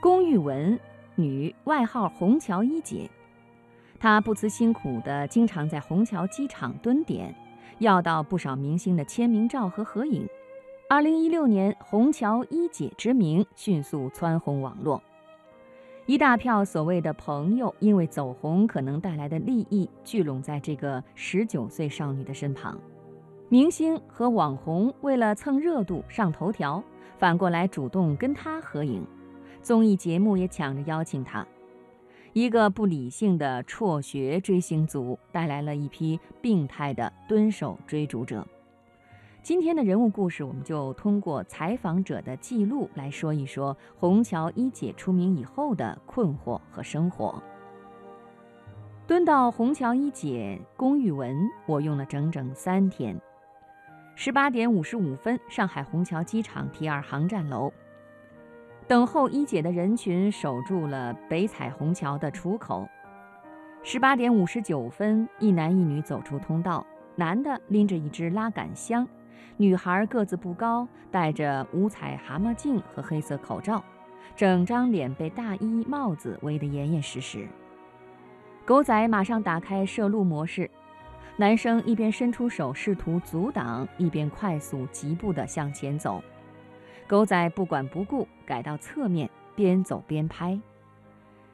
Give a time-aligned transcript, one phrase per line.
[0.00, 0.78] 龚玉文，
[1.16, 3.10] 女，外号虹桥一姐。
[3.98, 7.34] 她不辞辛苦地经常在虹桥机场蹲点，
[7.80, 10.24] 要到不少明星的签名照和合影。
[10.88, 15.02] 二零一六年，虹桥一姐之名迅速蹿红网络，
[16.06, 22.78] 一大票所谓的朋友因为走红可能带来的利益聚拢在这个十九岁少女的身旁。
[23.48, 26.80] 明星和网红为了蹭热度上头条，
[27.18, 29.02] 反过来主动跟她合影，
[29.68, 31.46] 综艺节目也抢着邀请他。
[32.32, 38.46] 一个不理性的辍学追星族带来了一批病态的蹲守追逐者。
[39.42, 47.42] 今天的人物故事，我们就通过采访者的记录来说一说虹桥一姐出名以后的困惑和生活。
[49.06, 53.14] 蹲到虹桥一姐龚玉文，我用了整整三天。
[54.14, 57.70] 十八点五十五分，上海虹桥机场 T 二航站楼，
[58.88, 62.88] 等候一姐的人群守住了北彩虹桥的出口。
[63.82, 69.06] 十八点五十九分，一男一女走出通道，男的拎着一只拉杆箱，
[69.58, 73.84] 女孩个子不高，戴着五彩蛤蟆镜和黑色口罩，
[74.34, 77.46] 整张脸被大衣帽子围得严严实实。
[78.64, 80.70] 狗仔马上打开摄录模式。
[81.36, 86.22] 男生一边伸出手试图阻挡，一边快速疾步地向前走。
[87.08, 90.60] 狗仔不管不顾，改到侧面，边走边拍。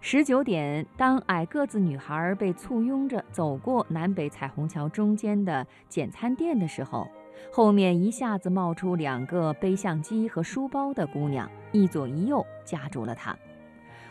[0.00, 7.06] 十九点，当矮个子女孩被簇拥着走过南北彩虹桥中间的简餐店的时候，
[7.52, 13.36] 后面一下子冒出两个背相机和书包的姑娘，一左一右夹住了她。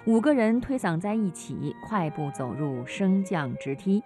[0.06, 4.02] 五个人推搡在一起，快步走入升降直梯。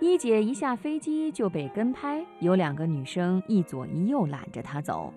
[0.00, 5.12] 一姐一下飞机就被跟拍，有两个女生一左一右揽着她走。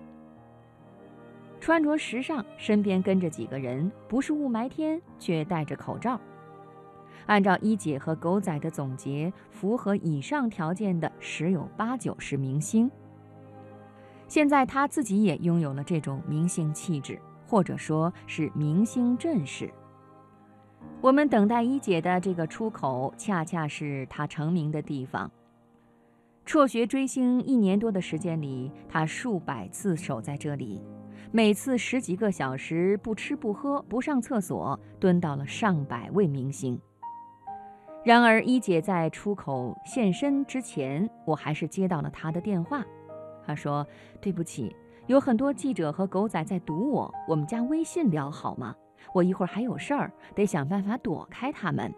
[1.62, 6.20] 穿着时尚，身边跟着几个人，不是雾霾天，却戴着口罩。
[7.26, 12.90] 按照一姐和狗仔的总结，符合以上条件的十有八九是明星。
[14.26, 19.72] 现在她自己也拥有了这种明星气质，或者说是明星阵势。
[21.00, 25.30] 我们等待一姐的这个出口，恰恰是她成名的地方。
[26.44, 30.80] 辍学追星一年多的时间里，她数百次守在这里，
[31.34, 36.78] 每次十几个小时，不吃不喝不上厕所，蹲到了上百位明星。
[38.04, 42.84] 然而，一姐在出口现身之前，我还是接到了她的电话。
[43.46, 43.86] 她说
[44.20, 44.76] ：“对不起，
[45.06, 48.76] 有很多记者和狗仔在堵我，我们加微信聊好吗？”
[49.14, 51.90] 我一会儿还有事儿，得想办法躲开他们。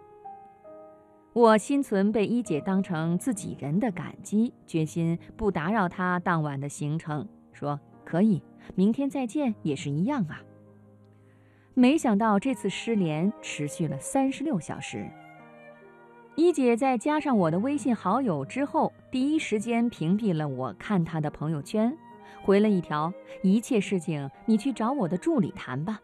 [1.33, 8.41] 我心存被一姐当成自己人的感激，决心不打扰她当晚的行程，说可以，
[8.75, 10.41] 明天再见也是一样啊。
[11.73, 15.09] 没想到这次失联持续了三十六小时。
[16.35, 21.97] 一姐在加上我的微信好友之后，第一时间屏蔽了我看她的朋友圈，
[22.43, 23.11] 回了一条：
[23.41, 25.99] 一切事情你去找我的助理谈吧。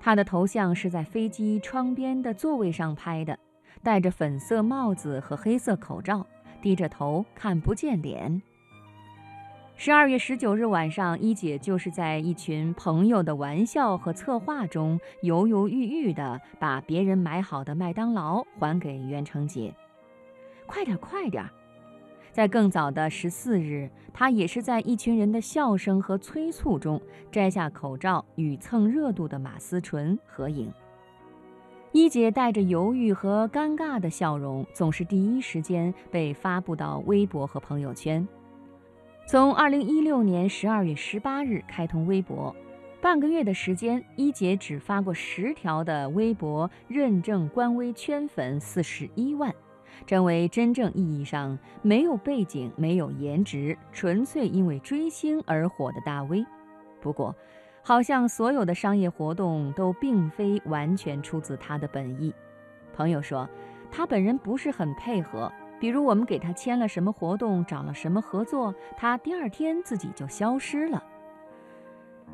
[0.00, 3.38] 她的头像是在飞机窗边的座位上拍的，
[3.82, 6.26] 戴着粉色帽子和黑色口罩，
[6.60, 8.42] 低着头看不见脸。
[9.82, 19.74] 十二月十九日晚上，一姐就是在一群朋友的玩笑和策划中，犹犹豫豫地把别人买好的麦当劳还给袁成杰。
[20.66, 21.48] 快点，快点！
[22.30, 27.00] 在更早的十四日，她也是在一群人的笑声和催促中
[27.32, 30.70] 摘下口罩，与蹭热度的马思纯合影。
[31.92, 38.28] 一姐带着犹豫和尴尬的笑容，总是第一时间被发布到微博和朋友圈。
[39.30, 42.52] 从二零一六年十二月十八日开通微博，
[43.00, 49.54] 半个月的时间，一姐只发过十条的微博，认证官微圈粉四十一万。
[50.04, 56.44] 成为真正意义上没有背景、没有颜值，纯粹因为追星而火的大 V。
[57.00, 57.32] 不过，
[57.84, 62.34] 好像所有的商业活动都并非完全出自他的本意。
[62.92, 63.48] 朋友说，
[63.92, 71.02] 他本人不是很配合，比如我们给他签了什么活动、找了什么合作，他第二天自己就消失了。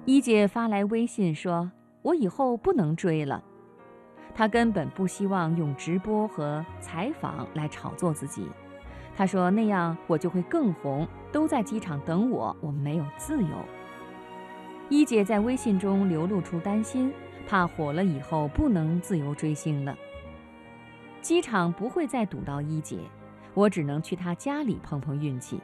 [0.05, 1.71] 一姐发来微信说
[2.03, 3.43] ：“我以后不能追了。”
[4.35, 8.47] 他根本不希望用直播和采访来炒作自己。
[9.17, 13.49] 他说：“那样我就会更红，都在机场等我，我没有自由。”
[14.91, 17.13] 一姐在微信中流露出担心，
[17.49, 19.97] 怕火了以后不能自由追星了。
[21.23, 22.99] 机场不会再堵到一姐，
[23.57, 25.59] 我只能去他家里碰碰运气。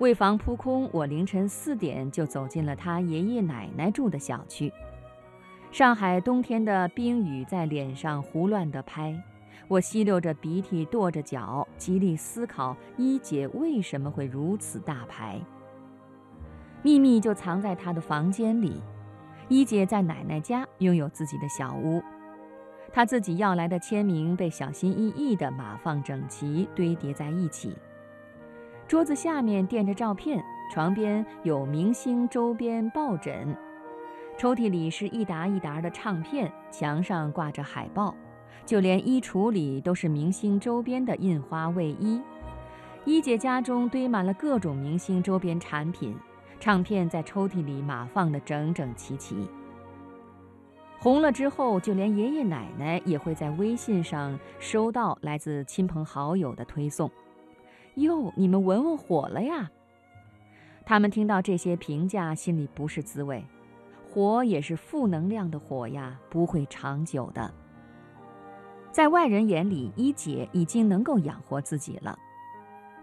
[0.00, 4.72] 为防扑空，我凌晨四点就走进了他爷爷奶奶住的小区。
[5.70, 9.14] 上海冬天的冰雨在脸上胡乱地拍，
[9.68, 15.40] 我吸溜着鼻涕，跺着脚，极力思考一姐为什么会如此大牌。
[16.82, 18.82] 秘密就藏在她的房间里。
[19.48, 22.02] 一姐在奶奶家拥有自己的小屋，
[22.92, 27.76] 他自己要来的签名被小心翼翼地码放整齐，堆叠在一起。
[28.88, 30.42] 桌子下面垫着照片，
[30.72, 33.56] 床边有明星周边抱枕。
[34.36, 38.14] 抽屉里是一沓一沓的唱片，墙上挂着海报，
[38.66, 42.20] 就连衣橱里都是明星周边的印花卫衣。
[43.04, 46.16] 一姐家中堆满了各种明星周边产品，
[46.58, 49.48] 唱片在抽屉里码放得整整齐齐。
[51.02, 57.10] 红了之后，就连爷爷奶奶也会在微信上收到来自亲朋好友的推送。
[57.94, 59.70] 哟，你们文文火了呀！
[60.84, 63.42] 他们听到这些评价，心里不是滋味。
[64.12, 67.50] 火也是负能量的火呀，不会长久的。
[68.92, 72.18] 在外人眼里，一姐已经能够养活自己了。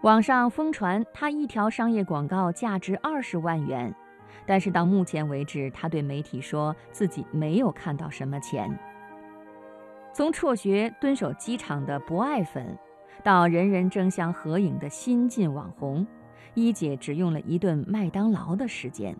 [0.02, 3.92] 网上疯传她一条商业广告价值二十万元，
[4.46, 8.76] 但是到目前为止，他对媒体说自己没有看到什么钱。
[10.14, 12.76] 从辍学蹲守机场的不爱粉，
[13.22, 16.06] 到人人争相合影的新晋网红，
[16.54, 19.16] 一姐只用了一顿麦当劳的时间。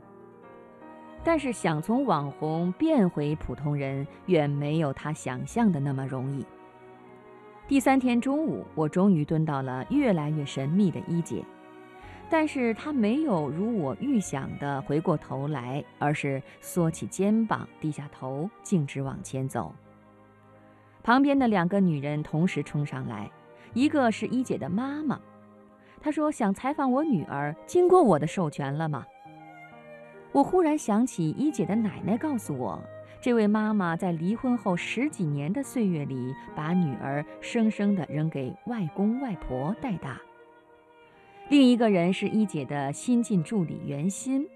[1.23, 6.45] 但是想从网红变回普通人，远没有他想象的那么容易。
[7.67, 11.45] 第三天中午，我终于蹲到了越来越神秘的一姐，
[12.31, 19.75] 但是她没有如我预想的回过头来，而是缩起肩膀，低下头，径直往前走。
[21.03, 23.31] 旁边的两个女人同时冲上来，
[23.73, 25.19] 一个是一姐的妈妈，
[26.01, 29.07] 她说想采访我女儿，经过我的授权了吗？
[30.33, 32.79] 我忽然想起一姐的奶奶告诉我，
[33.23, 40.21] 这位妈妈在离婚后十几年的岁月里，把女儿生生的扔给外公外婆带大。
[41.51, 44.47] 另一个人是一姐的新晋助理袁鑫，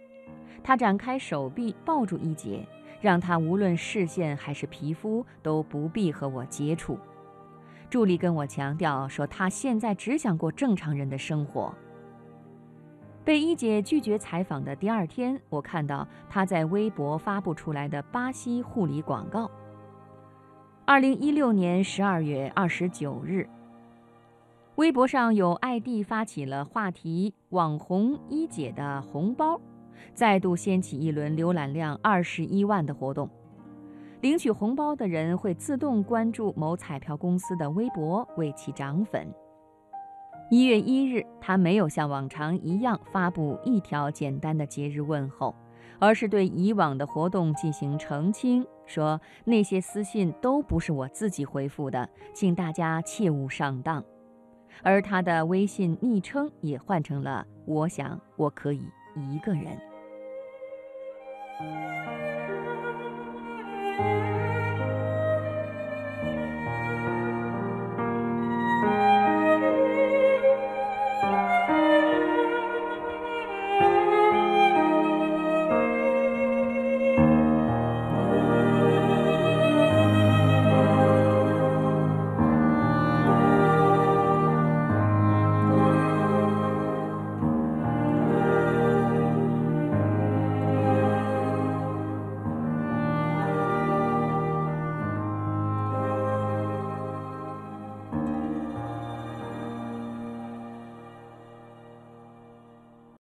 [0.63, 2.67] 他展开手臂抱住一姐，
[3.01, 6.99] 让她无论视线还是皮肤都不必和我接触。
[7.89, 11.75] 助理跟我强调说，他现在只想过正常人的生活。
[13.25, 19.51] 被一姐拒绝采访的第二天，我看到她在微博发布出来的巴西护理广告。
[20.85, 23.49] 二零一六年十二月二十九日，
[24.77, 29.61] 微博上有 ID 发起了话题“网红一姐的红包”，
[30.15, 33.29] 再度掀起一轮浏览量二十一万的活动。
[34.23, 39.31] 领取红包的人会自动关注某彩票公司的微博，为其涨粉。
[40.51, 45.55] 一月一日，他没有像往常一样发布一条简单的节日问候，
[45.99, 54.03] 而是对以往的活动进行澄清，说那些私信都不是我自己回复的，请大家切勿上当。
[54.83, 58.83] 而他的微信昵称也换成了“我想我可以
[59.15, 59.79] 一个人”。